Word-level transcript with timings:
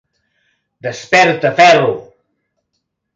Desperta 0.85 1.49
ferro! 1.59 1.93